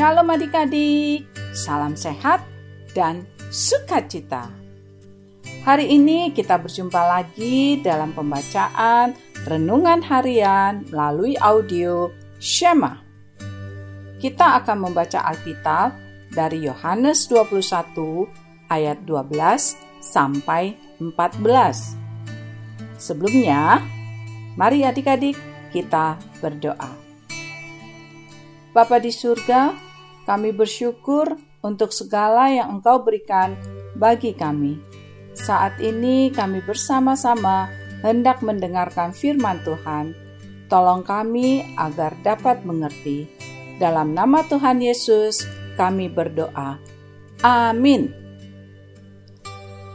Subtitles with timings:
[0.00, 2.40] Shalom adik-adik, salam sehat
[2.92, 4.59] dan sukacita.
[5.60, 9.12] Hari ini kita berjumpa lagi dalam pembacaan
[9.44, 12.08] renungan harian melalui audio
[12.40, 12.96] Shema.
[14.16, 15.92] Kita akan membaca Alkitab
[16.32, 21.44] dari Yohanes 21 ayat 12 sampai 14.
[22.96, 23.84] Sebelumnya,
[24.56, 25.36] mari adik-adik
[25.76, 26.88] kita berdoa.
[28.72, 29.76] Bapa di surga,
[30.24, 33.60] kami bersyukur untuk segala yang Engkau berikan
[33.92, 34.89] bagi kami.
[35.34, 37.70] Saat ini kami bersama-sama
[38.02, 40.14] hendak mendengarkan firman Tuhan.
[40.70, 43.26] Tolong kami agar dapat mengerti.
[43.80, 45.42] Dalam nama Tuhan Yesus
[45.74, 46.78] kami berdoa.
[47.40, 48.12] Amin.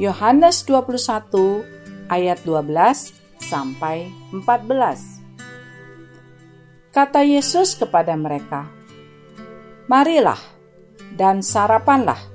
[0.00, 1.62] Yohanes 21
[2.10, 6.90] ayat 12 sampai 14.
[6.90, 8.66] Kata Yesus kepada mereka,
[9.86, 10.38] marilah
[11.14, 12.33] dan sarapanlah.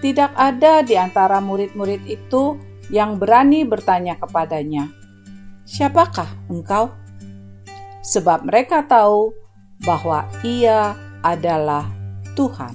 [0.00, 2.56] Tidak ada di antara murid-murid itu
[2.88, 4.88] yang berani bertanya kepadanya,
[5.68, 6.88] "Siapakah engkau?"
[8.00, 9.36] Sebab mereka tahu
[9.84, 11.84] bahwa Ia adalah
[12.32, 12.72] Tuhan.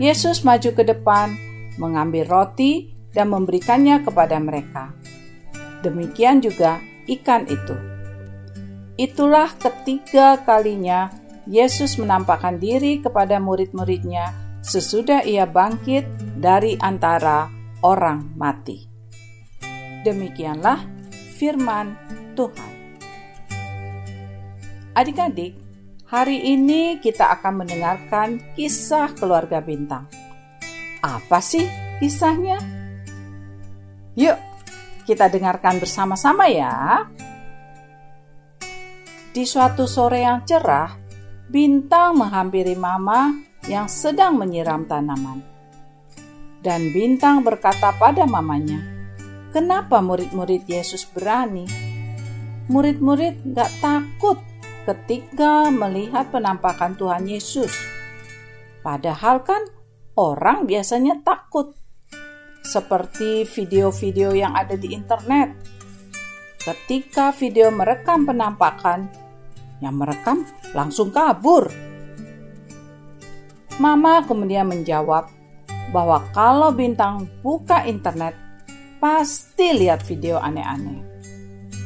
[0.00, 1.36] Yesus maju ke depan,
[1.76, 4.96] mengambil roti, dan memberikannya kepada mereka.
[5.84, 7.76] Demikian juga ikan itu.
[8.96, 11.12] Itulah ketiga kalinya
[11.44, 14.32] Yesus menampakkan diri kepada murid-muridnya
[14.62, 16.06] sesudah ia bangkit
[16.38, 17.50] dari antara
[17.82, 18.86] orang mati.
[20.06, 20.78] Demikianlah
[21.36, 21.98] firman
[22.38, 22.72] Tuhan.
[24.94, 25.58] Adik-adik,
[26.06, 30.06] hari ini kita akan mendengarkan kisah keluarga bintang.
[31.02, 31.66] Apa sih
[31.98, 32.62] kisahnya?
[34.14, 34.38] Yuk,
[35.08, 37.08] kita dengarkan bersama-sama ya.
[39.32, 41.02] Di suatu sore yang cerah,
[41.52, 43.28] Bintang menghampiri Mama
[43.70, 45.42] yang sedang menyiram tanaman.
[46.62, 48.78] Dan Bintang berkata pada mamanya,
[49.52, 51.68] Kenapa murid-murid Yesus berani?
[52.72, 54.40] Murid-murid gak takut
[54.88, 57.68] ketika melihat penampakan Tuhan Yesus.
[58.80, 59.60] Padahal kan
[60.16, 61.76] orang biasanya takut.
[62.64, 65.52] Seperti video-video yang ada di internet.
[66.62, 69.10] Ketika video merekam penampakan,
[69.82, 71.91] yang merekam langsung kabur.
[73.80, 75.32] Mama kemudian menjawab
[75.92, 78.36] bahwa kalau Bintang buka internet,
[79.00, 81.00] pasti lihat video aneh-aneh.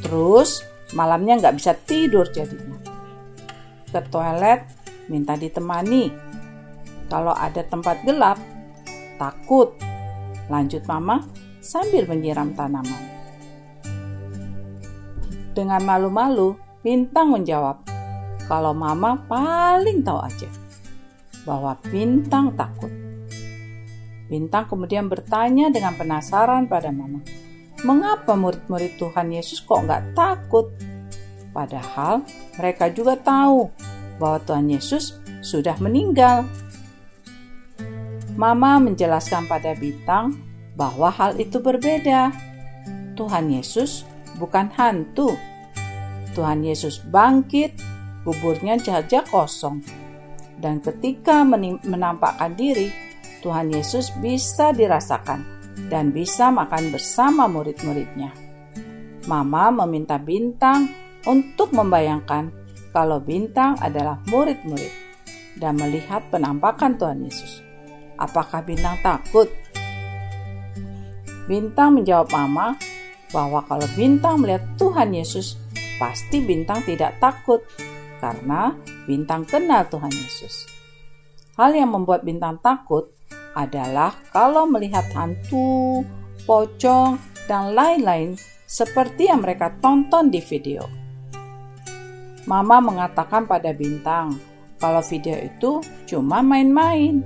[0.03, 0.67] Terus
[0.99, 2.79] malamnya nggak bisa tidur jadinya.
[3.87, 4.67] Ke toilet
[5.07, 6.11] minta ditemani.
[7.07, 8.39] Kalau ada tempat gelap,
[9.19, 9.79] takut.
[10.51, 11.23] Lanjut mama
[11.63, 13.03] sambil menyiram tanaman.
[15.55, 17.83] Dengan malu-malu, Bintang menjawab,
[18.47, 20.66] kalau mama paling tahu aja
[21.47, 22.91] bahwa Bintang takut.
[24.27, 27.23] Bintang kemudian bertanya dengan penasaran pada mama,
[27.87, 30.75] mengapa murid-murid Tuhan Yesus kok nggak takut?
[31.55, 32.27] Padahal
[32.59, 33.71] mereka juga tahu
[34.19, 36.43] bahwa Tuhan Yesus sudah meninggal.
[38.37, 40.37] Mama menjelaskan pada Bintang
[40.77, 42.35] bahwa hal itu berbeda.
[43.17, 44.05] Tuhan Yesus
[44.37, 45.33] bukan hantu,
[46.37, 47.81] Tuhan Yesus bangkit,
[48.29, 49.81] kuburnya saja kosong.
[50.57, 51.45] Dan ketika
[51.85, 52.89] menampakkan diri,
[53.45, 55.45] Tuhan Yesus bisa dirasakan
[55.93, 58.33] dan bisa makan bersama murid-muridnya.
[59.29, 60.89] Mama meminta Bintang
[61.29, 62.49] untuk membayangkan
[62.95, 64.91] kalau Bintang adalah murid-murid
[65.61, 67.61] dan melihat penampakan Tuhan Yesus.
[68.17, 69.53] Apakah Bintang takut?
[71.45, 72.75] Bintang menjawab Mama
[73.31, 75.61] bahwa kalau Bintang melihat Tuhan Yesus,
[75.97, 77.65] pasti bintang tidak takut
[78.21, 78.73] karena
[79.07, 80.67] bintang kenal Tuhan Yesus.
[81.57, 83.09] Hal yang membuat bintang takut
[83.57, 86.05] adalah kalau melihat hantu,
[86.45, 87.17] pocong,
[87.49, 88.37] dan lain-lain
[88.67, 90.85] seperti yang mereka tonton di video.
[92.45, 94.37] Mama mengatakan pada bintang
[94.77, 97.25] kalau video itu cuma main-main.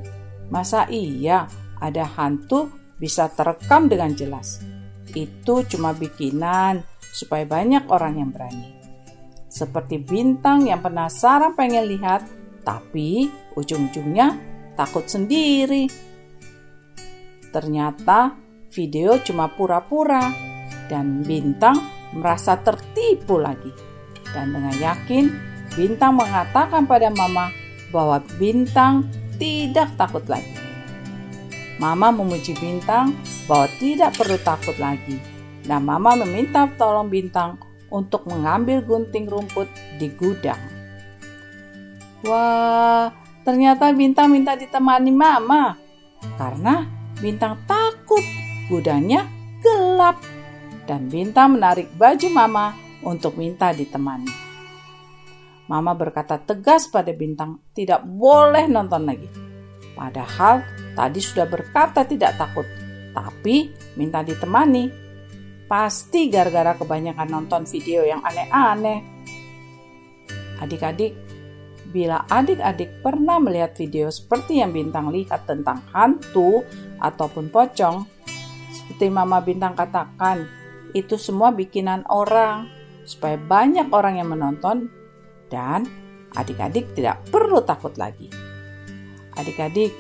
[0.49, 1.51] Masa iya
[1.83, 4.63] ada hantu bisa terekam dengan jelas?
[5.11, 8.80] Itu cuma bikinan supaya banyak orang yang berani.
[9.51, 12.23] Seperti bintang yang penasaran pengen lihat,
[12.63, 13.27] tapi
[13.59, 14.39] ujung-ujungnya
[14.79, 15.91] takut sendiri.
[17.51, 18.39] Ternyata
[18.71, 20.31] video cuma pura-pura
[20.87, 21.75] dan bintang
[22.15, 23.75] merasa tertipu lagi.
[24.31, 27.51] Dan dengan yakin, Bintang mengatakan pada Mama
[27.95, 29.07] bahwa Bintang
[29.39, 30.55] tidak takut lagi.
[31.79, 33.15] Mama memuji Bintang
[33.47, 35.19] bahwa tidak perlu takut lagi.
[35.63, 39.67] Dan Mama meminta tolong Bintang untuk mengambil gunting rumput
[39.99, 40.59] di gudang.
[42.25, 43.11] Wah,
[43.43, 45.75] ternyata Bintang minta ditemani Mama
[46.39, 46.87] karena
[47.21, 48.23] Bintang takut
[48.73, 49.29] gudangnya
[49.61, 50.23] gelap
[50.89, 52.73] dan Bintang menarik baju Mama
[53.05, 54.51] untuk minta ditemani.
[55.71, 59.31] Mama berkata tegas pada Bintang tidak boleh nonton lagi.
[59.95, 60.67] Padahal
[60.99, 62.67] tadi sudah berkata tidak takut,
[63.15, 65.10] tapi minta ditemani.
[65.71, 69.07] Pasti gara-gara kebanyakan nonton video yang aneh-aneh.
[70.59, 71.15] Adik-adik,
[71.95, 76.67] bila adik-adik pernah melihat video seperti yang Bintang lihat tentang hantu
[76.99, 78.03] ataupun pocong,
[78.75, 80.43] seperti Mama Bintang katakan,
[80.91, 82.67] itu semua bikinan orang
[83.07, 84.91] supaya banyak orang yang menonton
[85.55, 85.87] dan
[86.35, 88.27] adik-adik tidak perlu takut lagi.
[89.39, 89.95] Adik-adik,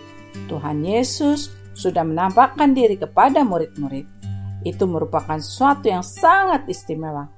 [0.50, 4.19] Tuhan Yesus sudah menampakkan diri kepada murid-murid.
[4.62, 7.28] Itu merupakan sesuatu yang sangat istimewa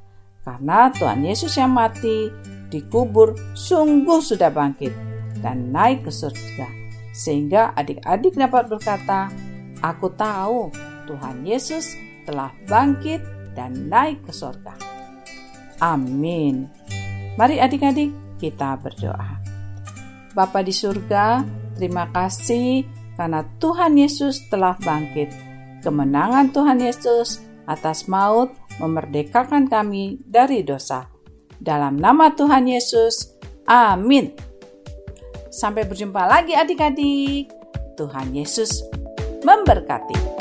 [0.43, 2.31] karena Tuhan Yesus yang mati
[2.67, 4.91] dikubur sungguh sudah bangkit
[5.39, 6.67] dan naik ke surga.
[7.13, 9.31] Sehingga adik-adik dapat berkata,
[9.85, 10.73] "Aku tahu
[11.07, 11.95] Tuhan Yesus
[12.27, 13.23] telah bangkit
[13.53, 14.75] dan naik ke surga.
[15.83, 16.71] Amin.
[17.37, 19.41] Mari adik-adik kita berdoa.
[20.33, 21.45] Bapa di surga,
[21.77, 22.87] terima kasih
[23.19, 25.52] karena Tuhan Yesus telah bangkit.
[25.83, 31.11] Kemenangan Tuhan Yesus atas maut memerdekakan kami dari dosa.
[31.59, 33.35] Dalam nama Tuhan Yesus,
[33.67, 34.31] amin.
[35.51, 37.51] Sampai berjumpa lagi adik-adik.
[37.99, 38.83] Tuhan Yesus
[39.45, 40.32] memberkati.